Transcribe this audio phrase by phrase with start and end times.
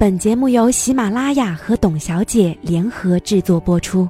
[0.00, 4.08] 本节目由喜马拉雅和董小姐联合制作播出。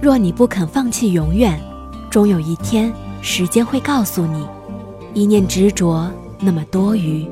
[0.00, 1.60] 若你不肯放弃永远，
[2.08, 4.46] 终有一天，时间会告诉你，
[5.14, 6.08] 一念执着
[6.38, 7.26] 那么多余。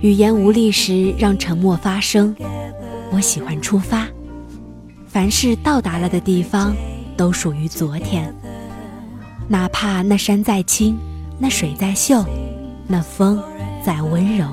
[0.00, 2.34] 语言无力时，让沉默发声。
[3.12, 4.06] 我喜欢出发，
[5.06, 6.74] 凡是到达了的地方，
[7.16, 8.34] 都属于昨天。
[9.48, 10.96] 哪怕那山再青，
[11.38, 12.24] 那水再秀，
[12.86, 13.42] 那风
[13.84, 14.46] 再温柔，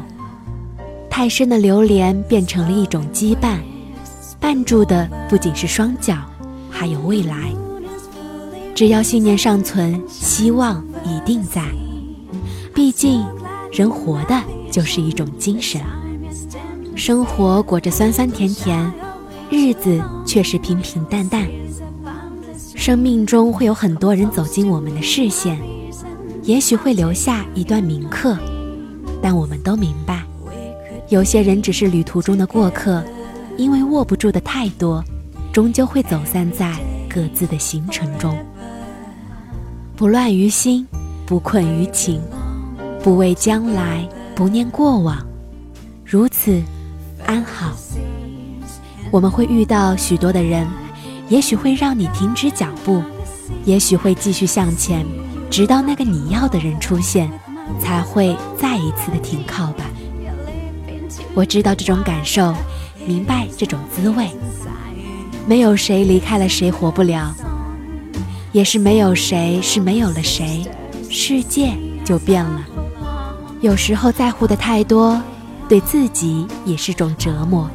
[1.09, 3.57] 太深的流连变成了一种羁绊，
[4.39, 6.15] 绊住的不仅是双脚，
[6.69, 7.51] 还有未来。
[8.75, 11.63] 只要信念尚存，希望一定在。
[12.73, 13.23] 毕竟，
[13.71, 15.81] 人活的就是一种精神。
[16.95, 18.91] 生活裹着酸酸甜甜，
[19.49, 21.47] 日子却是平平淡淡。
[22.75, 25.59] 生命中会有很多人走进我们的视线，
[26.43, 28.37] 也许会留下一段铭刻，
[29.21, 30.23] 但我们都明白，
[31.09, 33.03] 有些人只是旅途中的过客，
[33.57, 35.03] 因为握不住的太多，
[35.51, 36.73] 终究会走散在
[37.09, 38.37] 各自的行程中。
[39.95, 40.85] 不乱于心，
[41.25, 42.21] 不困于情，
[43.01, 45.17] 不畏将来，不念过往，
[46.05, 46.61] 如此。
[47.25, 47.71] 安好，
[49.11, 50.67] 我们会遇到许多的人，
[51.29, 53.01] 也许会让你停止脚步，
[53.65, 55.05] 也许会继续向前，
[55.49, 57.31] 直到那个你要的人出现，
[57.79, 59.85] 才会再一次的停靠吧。
[61.33, 62.53] 我知道这种感受，
[63.05, 64.29] 明白这种滋味。
[65.47, 67.33] 没有谁离开了谁活不了，
[68.51, 70.65] 也是没有谁是没有了谁，
[71.09, 71.73] 世界
[72.05, 72.65] 就变了。
[73.61, 75.21] 有时候在乎的太多。
[75.73, 77.67] 对自己也是种折磨。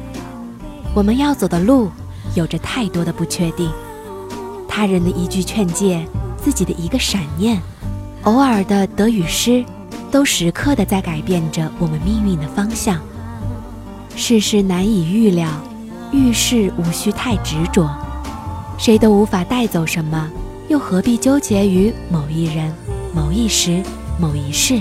[0.95, 1.91] 我们要走的路，
[2.33, 3.69] 有着太多的不确定。
[4.69, 6.01] 他人的一句劝诫，
[6.37, 7.61] 自己的一个闪念，
[8.23, 9.65] 偶尔的得与失，
[10.09, 13.01] 都时刻的在改变着我们命运的方向。
[14.15, 15.49] 世事难以预料，
[16.13, 17.89] 遇事无需太执着。
[18.77, 20.29] 谁都无法带走什么，
[20.69, 22.73] 又何必纠结于某一人、
[23.13, 23.83] 某一时、
[24.17, 24.79] 某一事？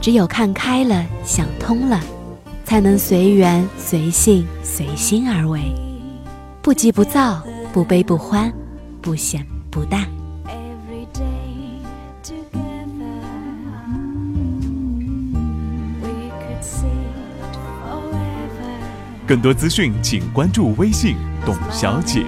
[0.00, 2.00] 只有看开了，想通了，
[2.64, 5.60] 才能随缘、随性、随心而为，
[6.62, 8.50] 不急不躁，不悲不欢，
[9.02, 10.06] 不显不淡。
[19.26, 22.24] 更多资讯，请关注微信“董小姐”。